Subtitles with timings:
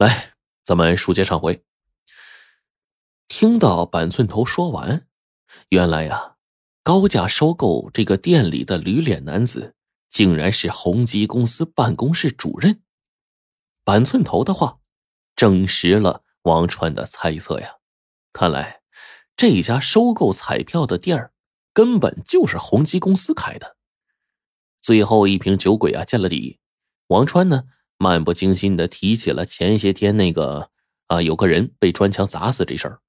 [0.00, 0.32] 来，
[0.64, 1.62] 咱们书接上回。
[3.28, 5.06] 听到板寸头说完，
[5.68, 6.36] 原来呀，
[6.82, 9.74] 高价收购这个店里的驴脸男子，
[10.08, 12.82] 竟然是宏基公司办公室主任。
[13.84, 14.78] 板寸头的话，
[15.36, 17.74] 证实了王川的猜测呀。
[18.32, 18.80] 看来，
[19.36, 21.34] 这家收购彩票的店儿，
[21.74, 23.76] 根本就是宏基公司开的。
[24.80, 26.58] 最后一瓶酒鬼啊，见了底。
[27.08, 27.64] 王川呢？
[28.02, 30.70] 漫不经心的提起了前些天那个
[31.08, 33.02] 啊，有个人被砖墙砸死这事儿。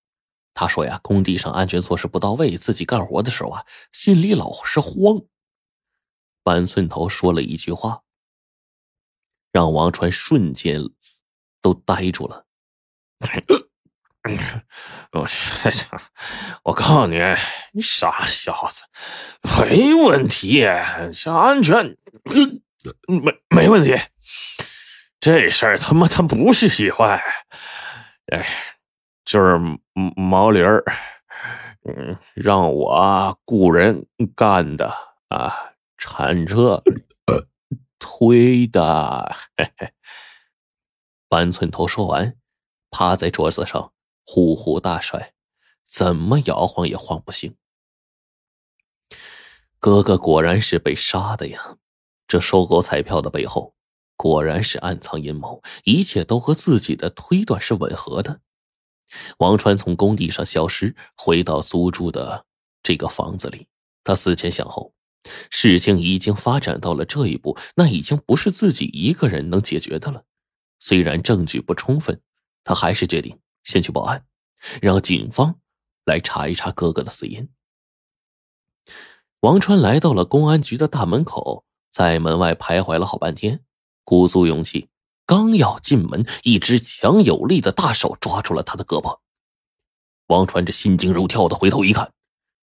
[0.53, 5.21] 他说呀，工地上安全措施不到位，自己干活的时候啊，心里老是慌。
[6.43, 8.01] 板寸头说了一句话，
[9.53, 10.81] 让王川瞬间
[11.61, 12.45] 都呆住了。
[15.13, 15.25] 我
[16.63, 17.17] 我告诉你，
[17.71, 18.83] 你傻小子，
[19.57, 20.65] 没问题，
[21.13, 21.97] 这安全
[23.07, 23.95] 没没问题。
[25.21, 27.23] 这事儿他妈他不是意外，
[28.33, 28.43] 哎，
[29.23, 29.55] 就是
[30.15, 30.83] 毛驴儿，
[31.83, 34.91] 嗯，让我雇人干的
[35.27, 36.81] 啊，铲车
[37.99, 39.35] 推的。
[39.55, 39.93] 嘿嘿。
[41.29, 42.35] 板寸头说完，
[42.89, 43.93] 趴在桌子上
[44.25, 45.33] 呼呼大睡，
[45.85, 47.55] 怎么摇晃也晃不醒。
[49.79, 51.77] 哥哥果然是被杀的呀！
[52.27, 53.75] 这收购彩票的背后。
[54.21, 58.41] 果然是暗藏阴谋，一切都和自己的推断是吻合的。
[59.39, 62.45] 王川从工地上消失，回到租住的
[62.83, 63.67] 这个房子里。
[64.03, 64.93] 他思前想后，
[65.49, 70.25] 事情已经发展到了这一步，那已经不是自己一个人能解决的了。
[70.79, 72.21] 虽然证据不充分，
[72.63, 74.23] 他还是决定先去报案，
[74.83, 75.59] 让警方
[76.05, 77.49] 来查一查哥哥的死因。
[79.39, 83.65] 王川来到了公安局的大门口，在门外徘徊了好半天。
[84.11, 84.89] 鼓足勇气，
[85.25, 89.21] 刚要进门，一只强有力的大手抓住了他的胳膊。
[90.27, 92.11] 王传这心惊肉跳的回头一看，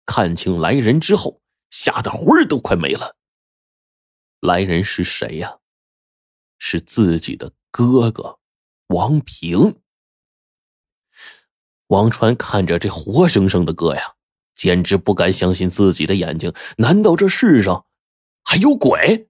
[0.07, 3.17] 看清来人之后，吓得魂儿都快没了。
[4.41, 5.58] 来人是谁呀？
[6.57, 8.39] 是自己的哥哥
[8.86, 9.83] 王平。
[11.89, 14.14] 王川看着这活生生的哥呀，
[14.55, 16.55] 简直不敢相信自己的眼睛。
[16.79, 17.85] 难道这世上
[18.42, 19.29] 还有鬼？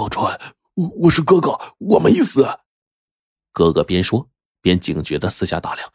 [0.00, 0.40] 王川，
[0.76, 2.48] 我我是哥哥，我没死。
[3.52, 4.30] 哥哥边说
[4.62, 5.92] 边警觉的四下打量，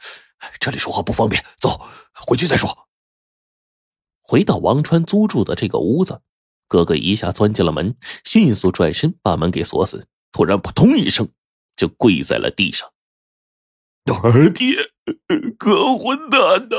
[0.59, 1.81] 这里说话不方便，走
[2.13, 2.88] 回去再说。
[4.21, 6.21] 回到王川租住的这个屋子，
[6.67, 11.27] 哥哥一下钻进了门，迅速转身把门给锁死，突然扑通一声
[11.75, 12.91] 就跪在了地上。
[14.23, 14.75] 二爹，
[15.57, 16.77] 哥混蛋的，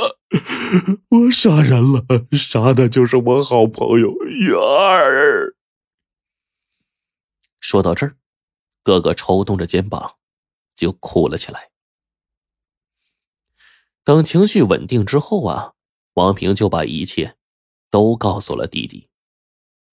[1.09, 5.56] 我杀人了，杀的就是我好朋友月儿。
[7.69, 8.17] 说到这儿，
[8.85, 10.19] 哥哥抽动着肩膀，
[10.77, 11.71] 就哭了起来。
[14.05, 15.73] 等情绪稳定之后啊，
[16.15, 17.37] 王平就把一切
[17.91, 19.09] 都告诉了弟弟。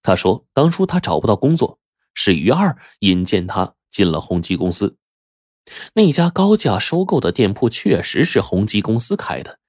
[0.03, 1.79] 他说：“当初他找不到工作，
[2.13, 4.99] 是于二引荐他进了宏基公司。
[5.95, 9.59] 那家高价收购的店铺确实是宏基公司开的。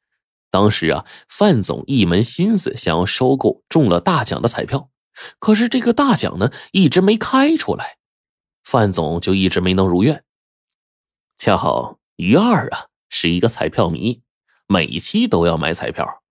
[0.50, 4.90] 当时啊，范总一门心思想要收购中了大奖的彩票。”
[5.38, 7.98] 可是这个大奖呢，一直没开出来，
[8.62, 10.24] 范总就一直没能如愿。
[11.36, 14.22] 恰好于二啊是一个彩票迷，
[14.66, 16.22] 每一期都要买彩票。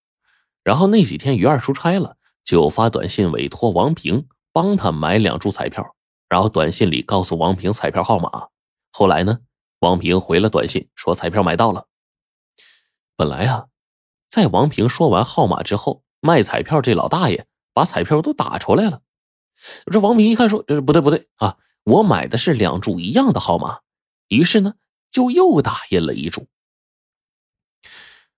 [0.63, 5.95] 然后那几天于二出差了，就发短信委托王平帮他买两注彩票，
[6.29, 8.47] 然后短信里告诉王平彩票号码。
[8.91, 9.39] 后来呢，
[9.79, 11.88] 王平回了短信说彩票买到了。
[13.16, 13.67] 本来啊，
[14.27, 17.45] 在王平说完号码之后，卖彩票这老大爷。
[17.73, 19.01] 把彩票都打出来了，
[19.91, 21.57] 这王平一看说：“这是不对不对啊！
[21.84, 23.79] 我买的是两注一样的号码。”
[24.29, 24.75] 于是呢，
[25.11, 26.47] 就又打印了一注。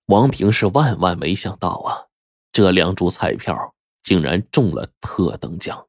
[0.08, 2.08] 王平是万万没想到啊，
[2.52, 5.88] 这两注彩票竟然中了特等奖。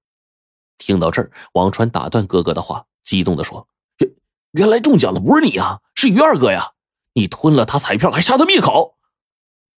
[0.79, 3.69] 听到这儿，王川打断哥哥的话，激动的说
[3.99, 4.15] ：“原
[4.53, 6.73] 原来中奖的不是你啊，是于二哥呀！
[7.15, 8.97] 你吞了他彩票，还杀他灭口！”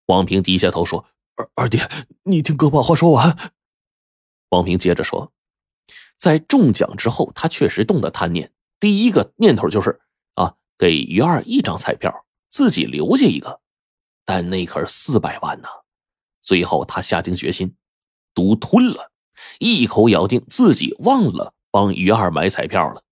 [0.07, 1.07] 王平低下头说
[1.37, 1.89] ：“二二爹，
[2.25, 3.53] 你听哥把话说完。”
[4.51, 5.33] 王平接着说
[6.17, 8.53] ：“在中奖之后，他确实动了贪念。
[8.81, 10.01] 第一个念头就是
[10.35, 13.61] 啊，给于二一张彩票，自己留下一个。
[14.25, 15.69] 但那可是四百万呢。
[16.41, 17.75] 最后，他下定决心，
[18.35, 19.13] 独吞了，
[19.59, 23.03] 一口咬定自己忘了帮于二买彩票了。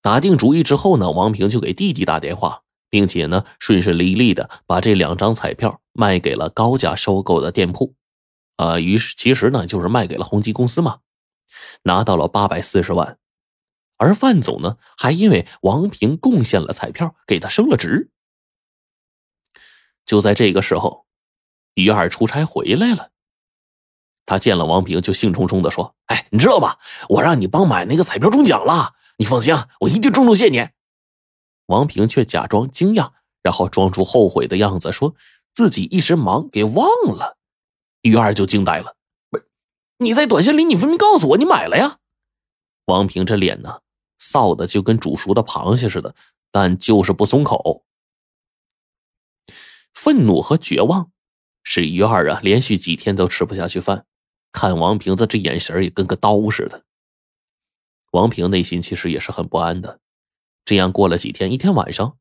[0.00, 7.94] 打定主意之后呢，王平就给弟弟打电话，并且呢，顺顺利利的把这两张彩票卖给了高价收购的店铺。”
[8.56, 11.00] 啊，于是其实呢，就是卖给了宏基公司嘛，
[11.84, 13.18] 拿到了八百四十万。
[13.96, 18.10] 而范总呢，还因为王平贡献了彩票，给他升了职。
[20.04, 21.06] 就在这个时候，
[21.74, 23.10] 于二出差回来了。
[24.26, 26.78] 他见了王平，就兴冲冲的说：“哎，你知道吧？
[27.08, 30.68] 我让你帮买那个彩票中奖了，你放心，我一定重重谢你。”
[31.66, 33.12] 王平却假装惊讶，
[33.42, 35.14] 然后装出后悔的样子，说
[35.52, 37.38] 自己一时忙给忘了。
[38.02, 38.96] 于二就惊呆了
[39.30, 39.48] ：“不是，
[39.98, 41.98] 你在短信里你分明告诉我你买了呀！”
[42.86, 43.80] 王平这脸呢，
[44.20, 46.14] 臊的就跟煮熟的螃蟹似的，
[46.50, 47.84] 但就是不松口。
[49.94, 51.12] 愤怒和绝望，
[51.62, 54.06] 使于二啊连续几天都吃不下去饭。
[54.50, 56.84] 看王平的这眼神也跟个刀似的。
[58.10, 60.00] 王平内心其实也是很不安的。
[60.64, 62.18] 这样过了几天，一天晚上，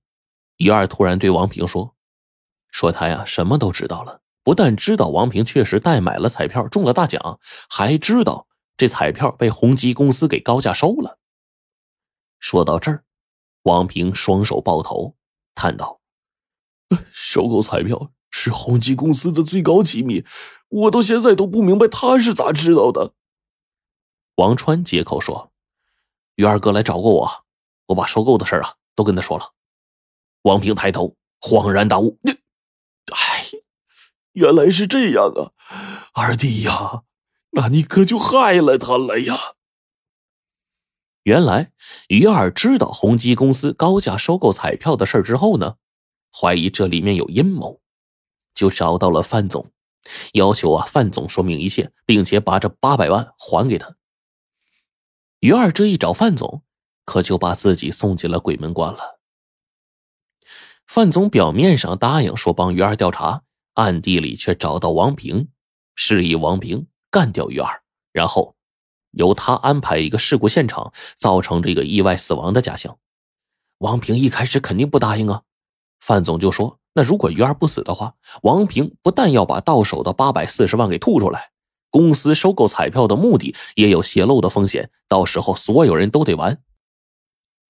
[0.58, 1.96] 于二突然对王平说
[2.72, 7.40] ：“说他呀什么都知道了，不但知道王平确实代买了彩票中了大奖，
[7.70, 11.20] 还知道这彩票被宏基公司给高价收了。”
[12.40, 13.04] 说到这儿，
[13.64, 15.16] 王平双手抱头，
[15.54, 16.02] 叹道。
[17.14, 20.26] 收购彩票是宏基公司的最高机密，
[20.70, 23.14] 我到现在都不明白他是咋知道的。
[24.36, 25.52] 王川接口说
[26.36, 27.46] ：“于二哥来找过我，
[27.86, 29.54] 我把收购的事啊都跟他说了。”
[30.44, 32.34] 王平抬头，恍然大悟：“你，
[34.34, 35.52] 原来是这样啊，
[36.14, 37.04] 二弟呀，
[37.52, 39.56] 那你可就害了他了呀。”
[41.24, 41.72] 原来
[42.08, 45.76] 于二知道宏基公司高价收购彩票的事之后呢。
[46.34, 47.82] 怀疑这里面有阴谋，
[48.54, 49.70] 就找到了范总，
[50.32, 53.98] 要求啊范总说明一切，并且把这八百万还给他。
[55.42, 56.64] 于二这一找范总，
[57.04, 59.20] 可就把自己送进了鬼门关了。
[60.88, 63.44] 范总表面上答应说帮于二调查，
[63.74, 65.48] 暗地里却找到王平，
[65.96, 68.56] 示意王平干掉鱼儿，然后
[69.12, 72.98] 由他安排一个事故现场，造成这个意外死亡的假象。
[73.80, 75.44] 王平一开始肯定不答应啊。
[76.00, 81.52] 范总就说：“那如果鱼儿不死的话，王平不但要把到手的八百四十万给吐出来，
[81.90, 86.62] 公司收购彩票的目的也有泄露的风险，到时候所有人都得完。”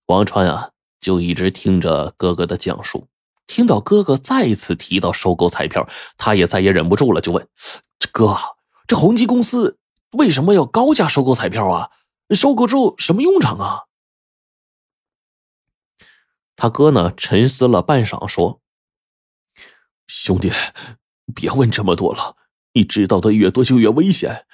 [0.07, 3.07] 王川啊，就一直听着哥哥的讲述，
[3.47, 7.47] 听到哥哥再次提到收购彩票，他也再也忍不住了，就问
[8.11, 8.37] ：“哥，
[8.87, 9.77] 这宏基公司
[10.11, 11.89] 为什么要高价收购彩票啊？
[12.29, 13.81] 收购之后什么用场啊？”
[16.55, 17.11] 他哥呢？
[17.17, 18.61] 沉思了半晌，说
[20.05, 20.51] ：“兄弟，
[21.33, 22.35] 别问这么多了。
[22.73, 24.45] 你知道的越多，就越危险。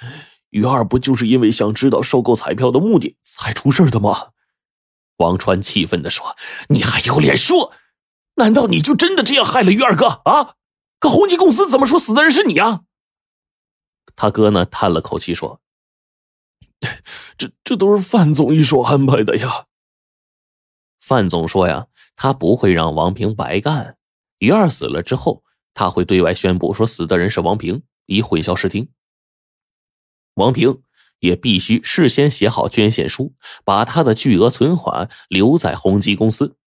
[0.51, 4.29] 于二不就是因为想知道收购彩票的目的才出事的吗？”
[5.17, 6.37] 王川气愤的说
[6.69, 7.73] ：“你还有脸说？
[8.37, 10.55] 难道你就真的这样害了于二哥啊？
[10.99, 12.81] 可宏基公司怎么说死的人是你啊？”
[14.15, 14.65] 他哥呢？
[14.65, 15.61] 叹了口气说
[17.37, 19.65] ：“这这都是范总一手安排的呀。”
[20.99, 21.87] 范总说：“呀。”
[22.19, 23.95] 他不会让王平白干。
[24.39, 25.43] 于二死了之后，
[25.75, 28.89] 他会对外宣布说死的人是王平，以混淆视听。
[30.33, 30.81] 王平
[31.19, 36.57] 也必须事先写好捐献书，把他的巨额存款留在宏基公司。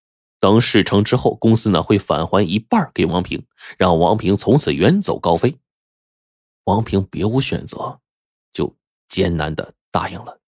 [0.41, 3.47] 等事成之后，公司呢会返还一半给王平，
[3.79, 5.59] 让王平从此远走高飞。
[6.65, 8.01] 王平别无选择，
[8.53, 8.75] 就
[9.09, 10.40] 艰难的答应了。